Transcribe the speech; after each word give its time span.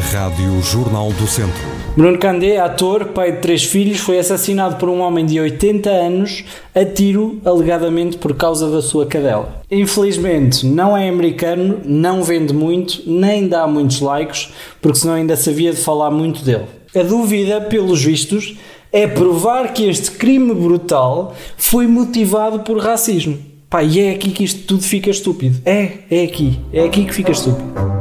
Rádio 0.00 0.62
Jornal 0.62 1.12
do 1.12 1.26
Centro. 1.26 1.60
Bruno 1.96 2.18
Candé, 2.18 2.58
ator, 2.58 3.06
pai 3.06 3.32
de 3.32 3.38
três 3.38 3.64
filhos, 3.64 3.98
foi 3.98 4.18
assassinado 4.18 4.76
por 4.76 4.88
um 4.88 5.00
homem 5.00 5.26
de 5.26 5.40
80 5.40 5.90
anos 5.90 6.44
a 6.74 6.84
tiro, 6.84 7.40
alegadamente 7.44 8.16
por 8.16 8.34
causa 8.34 8.70
da 8.70 8.80
sua 8.80 9.06
cadela. 9.06 9.62
Infelizmente, 9.70 10.64
não 10.64 10.96
é 10.96 11.08
americano, 11.08 11.80
não 11.84 12.22
vende 12.22 12.54
muito, 12.54 13.02
nem 13.06 13.48
dá 13.48 13.66
muitos 13.66 14.00
likes, 14.00 14.50
porque 14.80 14.98
senão 14.98 15.14
ainda 15.14 15.36
sabia 15.36 15.72
de 15.72 15.80
falar 15.80 16.10
muito 16.10 16.44
dele. 16.44 16.66
A 16.94 17.02
dúvida, 17.02 17.60
pelos 17.60 18.02
vistos, 18.02 18.56
é 18.92 19.06
provar 19.06 19.72
que 19.72 19.88
este 19.88 20.12
crime 20.12 20.54
brutal 20.54 21.34
foi 21.56 21.86
motivado 21.86 22.60
por 22.60 22.78
racismo. 22.78 23.38
Pá, 23.68 23.82
e 23.82 24.00
é 24.00 24.12
aqui 24.12 24.30
que 24.30 24.44
isto 24.44 24.62
tudo 24.66 24.82
fica 24.82 25.10
estúpido. 25.10 25.60
É, 25.64 25.98
é 26.10 26.22
aqui. 26.22 26.60
É 26.72 26.84
aqui 26.84 27.04
que 27.04 27.12
fica 27.12 27.32
estúpido. 27.32 27.97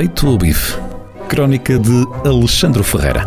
Feito 0.00 0.28
o 0.28 0.38
bife. 0.38 0.78
Crónica 1.28 1.78
de 1.78 2.06
Alexandre 2.26 2.82
Ferreira. 2.82 3.22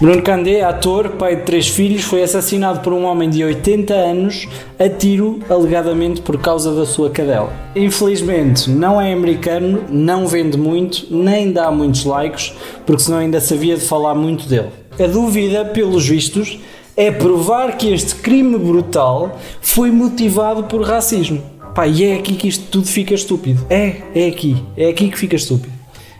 Bruno 0.00 0.22
Candé, 0.22 0.62
ator, 0.62 1.08
pai 1.18 1.34
de 1.34 1.42
três 1.42 1.66
filhos, 1.66 2.04
foi 2.04 2.22
assassinado 2.22 2.78
por 2.78 2.92
um 2.92 3.06
homem 3.06 3.28
de 3.28 3.42
80 3.42 3.92
anos 3.92 4.46
a 4.78 4.88
tiro, 4.88 5.40
alegadamente 5.50 6.20
por 6.20 6.40
causa 6.40 6.72
da 6.72 6.86
sua 6.86 7.10
cadela. 7.10 7.52
Infelizmente, 7.74 8.70
não 8.70 9.00
é 9.00 9.12
americano, 9.12 9.82
não 9.88 10.28
vende 10.28 10.56
muito, 10.56 11.08
nem 11.10 11.50
dá 11.50 11.72
muitos 11.72 12.04
likes, 12.04 12.54
porque 12.86 13.02
senão 13.02 13.18
ainda 13.18 13.40
sabia 13.40 13.74
de 13.74 13.84
falar 13.84 14.14
muito 14.14 14.48
dele. 14.48 14.68
A 14.96 15.08
dúvida, 15.08 15.64
pelos 15.64 16.06
vistos, 16.06 16.60
é 16.96 17.10
provar 17.10 17.76
que 17.76 17.92
este 17.92 18.14
crime 18.14 18.56
brutal 18.56 19.40
foi 19.60 19.90
motivado 19.90 20.62
por 20.62 20.82
racismo. 20.82 21.58
Pá, 21.74 21.86
e 21.86 22.04
é 22.04 22.16
aqui 22.16 22.34
que 22.34 22.48
isto 22.48 22.66
tudo 22.70 22.86
fica 22.86 23.14
estúpido. 23.14 23.64
É, 23.70 24.02
é 24.14 24.26
aqui. 24.26 24.62
É 24.76 24.88
aqui 24.88 25.08
que 25.08 25.18
fica 25.18 25.36
estúpido. 25.36 25.72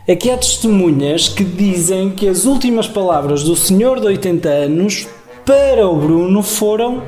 É 0.07 0.15
que 0.15 0.29
há 0.29 0.37
testemunhas 0.37 1.29
que 1.29 1.43
dizem 1.43 2.09
que 2.09 2.27
as 2.27 2.45
últimas 2.45 2.87
palavras 2.87 3.43
do 3.43 3.55
senhor 3.55 3.99
de 3.99 4.07
80 4.07 4.49
anos 4.49 5.07
para 5.45 5.87
o 5.87 5.95
Bruno 5.95 6.41
foram 6.41 7.03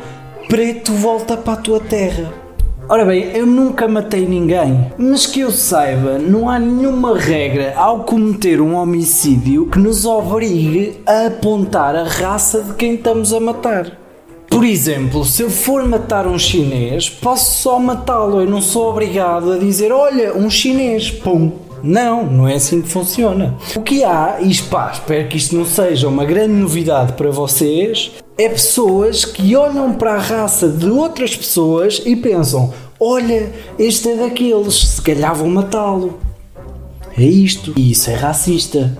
preto 0.47 0.91
volta 0.93 1.37
para 1.37 1.53
a 1.53 1.57
tua 1.57 1.79
terra. 1.79 2.31
Ora 2.89 3.05
bem, 3.05 3.31
eu 3.33 3.45
nunca 3.45 3.87
matei 3.87 4.27
ninguém, 4.27 4.91
mas 4.97 5.25
que 5.25 5.39
eu 5.39 5.51
saiba, 5.51 6.19
não 6.19 6.49
há 6.49 6.59
nenhuma 6.59 7.17
regra 7.17 7.73
ao 7.77 8.03
cometer 8.03 8.59
um 8.59 8.75
homicídio 8.75 9.67
que 9.67 9.79
nos 9.79 10.05
obrigue 10.05 11.01
a 11.05 11.27
apontar 11.27 11.95
a 11.95 12.03
raça 12.03 12.61
de 12.61 12.73
quem 12.73 12.95
estamos 12.95 13.31
a 13.31 13.39
matar. 13.39 14.02
Por 14.53 14.63
exemplo, 14.63 15.25
se 15.25 15.41
eu 15.41 15.49
for 15.49 15.83
matar 15.83 16.27
um 16.27 16.37
chinês, 16.37 17.09
posso 17.09 17.59
só 17.59 17.79
matá-lo. 17.79 18.39
Eu 18.39 18.47
não 18.47 18.61
sou 18.61 18.87
obrigado 18.87 19.51
a 19.51 19.57
dizer: 19.57 19.91
olha, 19.91 20.37
um 20.37 20.47
chinês, 20.47 21.09
pum. 21.09 21.51
Não, 21.81 22.23
não 22.23 22.47
é 22.47 22.53
assim 22.53 22.79
que 22.79 22.87
funciona. 22.87 23.55
O 23.75 23.81
que 23.81 24.03
há, 24.03 24.37
e 24.39 24.55
pá, 24.61 24.91
espero 24.93 25.27
que 25.27 25.37
isto 25.37 25.55
não 25.55 25.65
seja 25.65 26.07
uma 26.07 26.23
grande 26.23 26.53
novidade 26.53 27.13
para 27.13 27.31
vocês, 27.31 28.11
é 28.37 28.47
pessoas 28.47 29.25
que 29.25 29.55
olham 29.55 29.91
para 29.93 30.13
a 30.13 30.19
raça 30.19 30.69
de 30.69 30.87
outras 30.87 31.35
pessoas 31.35 32.03
e 32.05 32.15
pensam: 32.15 32.71
olha, 32.99 33.51
este 33.79 34.09
é 34.09 34.15
daqueles, 34.17 34.75
se 34.75 35.01
calhar 35.01 35.33
vão 35.33 35.49
matá-lo. 35.49 36.19
É 37.17 37.23
isto. 37.23 37.73
E 37.75 37.89
isso 37.89 38.07
é 38.11 38.13
racista. 38.13 38.95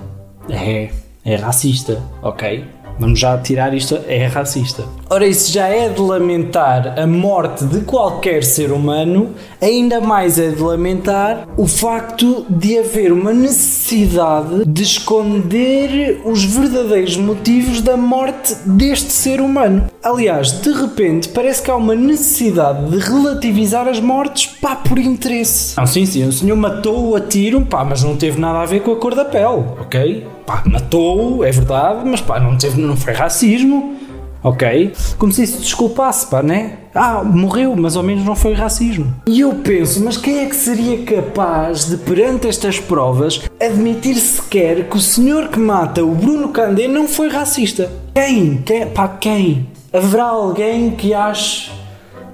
É, 0.50 0.90
é 1.24 1.36
racista, 1.36 2.02
ok? 2.24 2.66
Vamos 3.00 3.20
já 3.20 3.38
tirar 3.38 3.74
isto, 3.74 4.00
é 4.08 4.26
racista. 4.28 4.86
Ora, 5.10 5.28
isso 5.28 5.52
já 5.52 5.68
é 5.68 5.90
de 5.90 6.02
lamentar 6.02 7.00
a 7.00 7.06
morte 7.06 7.66
de 7.66 7.82
qualquer 7.82 8.44
ser 8.44 8.72
humano, 8.72 9.32
ainda 9.62 10.02
mais 10.02 10.40
é 10.40 10.50
de 10.50 10.62
lamentar 10.62 11.48
o 11.58 11.68
facto 11.68 12.46
de 12.50 12.80
haver 12.80 13.12
uma 13.12 13.34
necessidade 13.34 14.66
de 14.66 14.84
esconder 14.84 16.22
os 16.26 16.44
verdadeiros 16.44 17.18
motivos 17.18 17.82
da 17.82 17.96
morte 17.96 18.56
deste 18.66 19.12
ser 19.12 19.42
humano. 19.42 19.88
Aliás, 20.02 20.52
de 20.62 20.72
repente, 20.72 21.30
parece 21.30 21.62
que 21.62 21.72
há 21.72 21.76
uma 21.76 21.96
necessidade 21.96 22.90
de 22.90 22.98
relativizar 22.98 23.88
as 23.88 24.00
mortes, 24.00 24.48
pá, 24.60 24.76
por 24.76 24.98
interesse. 24.98 25.78
Não, 25.78 25.86
sim, 25.86 26.06
sim, 26.06 26.28
o 26.28 26.32
senhor 26.32 26.56
matou-o 26.56 27.16
a 27.16 27.22
tiro, 27.22 27.62
pá, 27.66 27.84
mas 27.84 28.04
não 28.04 28.16
teve 28.16 28.40
nada 28.40 28.60
a 28.60 28.66
ver 28.66 28.82
com 28.82 28.92
a 28.92 28.96
cor 28.96 29.16
da 29.16 29.26
pele, 29.26 29.64
ok? 29.80 30.26
Pá, 30.46 30.62
matou-o, 30.66 31.44
é 31.44 31.52
verdade, 31.52 32.02
mas 32.06 32.20
pá, 32.20 32.40
não, 32.40 32.58
teve, 32.58 32.82
não 32.82 32.98
foi 32.98 33.14
racismo, 33.14 33.96
ok? 34.44 34.94
Como 35.18 35.32
se 35.32 35.44
isso 35.44 35.62
desculpasse, 35.62 36.28
pá, 36.28 36.44
né? 36.44 36.80
Ah, 36.94 37.24
morreu, 37.24 37.76
mas 37.78 37.96
ao 37.96 38.04
menos 38.04 38.26
não 38.26 38.36
foi 38.36 38.54
racismo. 38.54 39.14
E 39.26 39.40
eu 39.40 39.54
penso, 39.56 40.04
mas 40.04 40.18
quem 40.18 40.40
é 40.40 40.46
que 40.46 40.56
seria 40.56 41.04
capaz 41.04 41.86
de, 41.86 41.98
perante 41.98 42.48
estas 42.48 42.78
provas, 42.80 43.42
admitir 43.60 44.16
sequer 44.16 44.90
que 44.90 44.98
o 44.98 45.02
senhor 45.02 45.48
que 45.48 45.60
mata 45.60 46.04
o 46.04 46.14
Bruno 46.14 46.50
Candé 46.50 46.88
não 46.88 47.08
foi 47.08 47.30
racista? 47.30 47.90
Quem? 48.14 48.58
quem? 48.58 48.88
Pá, 48.88 49.08
quem? 49.08 49.68
Haverá 49.94 50.26
alguém 50.26 50.92
que 50.92 51.14
ache 51.14 51.72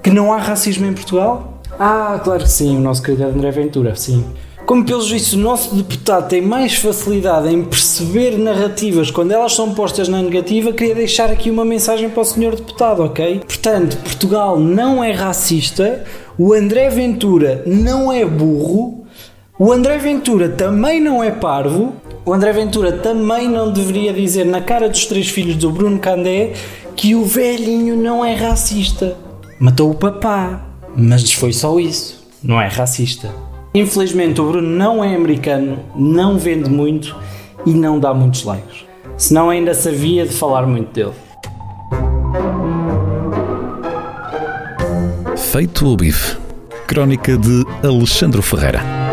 que 0.02 0.09
não 0.09 0.34
há 0.34 0.38
racismo 0.38 0.86
em 0.88 0.94
Portugal? 0.94 1.62
Ah, 1.78 2.20
claro 2.24 2.44
que 2.44 2.50
sim, 2.50 2.76
o 2.76 2.80
nosso 2.80 3.03
querido 3.03 3.26
André 3.26 3.52
Ventura, 3.52 3.96
sim. 3.96 4.26
Como 4.69 4.85
pelos 4.85 5.09
vistos 5.09 5.34
o 5.34 5.40
nosso 5.40 5.74
deputado 5.74 6.30
tem 6.30 6.44
mais 6.44 6.75
facilidade 6.75 7.50
em 7.50 7.63
perceber 7.63 8.38
narrativas 8.38 9.09
quando 9.09 9.31
elas 9.31 9.56
são 9.56 9.74
postas 9.74 10.07
na 10.07 10.22
negativa, 10.22 10.72
queria 10.72 10.94
deixar 10.94 11.31
aqui 11.31 11.50
uma 11.50 11.66
mensagem 11.66 12.07
para 12.07 12.22
o 12.22 12.24
senhor 12.24 12.56
deputado, 12.56 13.02
ok? 13.02 13.40
Portanto, 13.40 13.97
Portugal 13.97 14.59
não 14.59 15.03
é 15.03 15.12
racista, 15.12 16.03
o 16.38 16.53
André 16.53 16.88
Ventura 16.91 17.63
não 17.66 18.13
é 18.13 18.24
burro, 18.24 19.08
o 19.58 19.72
André 19.72 19.97
Ventura 19.97 20.50
também 20.50 21.02
não 21.02 21.24
é 21.24 21.31
parvo, 21.31 21.96
o 22.24 22.31
André 22.31 22.53
Ventura 22.53 22.91
também 22.91 23.50
não 23.50 23.74
deveria 23.74 24.13
dizer 24.13 24.46
na 24.46 24.62
cara 24.62 24.88
dos 24.88 25.08
três 25.08 25.29
filhos 25.29 25.56
do 25.56 25.72
Bruno 25.72 25.97
Candé 25.97 26.53
que 26.96 27.16
o 27.16 27.25
velhinho 27.25 27.97
não 27.97 28.24
é 28.24 28.35
racista. 28.35 29.18
Matou 29.59 29.90
o 29.90 29.96
papá, 29.96 30.63
mas 30.96 31.34
foi 31.34 31.53
só 31.53 31.79
isso, 31.79 32.24
não 32.44 32.62
é 32.62 32.68
racista. 32.68 33.49
Infelizmente, 33.74 34.41
o 34.41 34.46
Bruno 34.46 34.68
não 34.68 35.03
é 35.03 35.16
americano, 35.16 35.80
não 35.96 36.38
vende 36.38 36.69
muito 36.69 37.16
e 37.66 37.72
não 37.72 38.00
dá 38.00 38.13
muitos 38.13 38.44
likes. 38.44 38.85
Senão, 39.16 39.50
ainda 39.50 39.74
sabia 39.74 40.25
de 40.25 40.34
falar 40.34 40.66
muito 40.66 40.91
dele. 40.91 41.13
Feito 45.38 45.88
o 45.88 45.96
bife. 45.96 46.38
Crónica 46.88 47.38
de 47.38 47.66
Alexandre 47.84 48.41
Ferreira. 48.41 49.09